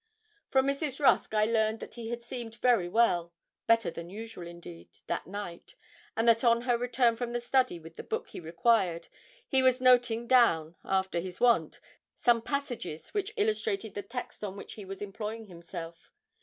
[0.49, 0.99] From Mrs.
[0.99, 3.35] Rusk I learned that he had seemed very well
[3.67, 5.75] better than usual, indeed that night,
[6.17, 9.09] and that on her return from the study with the book he required,
[9.47, 11.79] he was noting down, after his wont,
[12.15, 16.11] some passages which illustrated the text on which he was employing himself.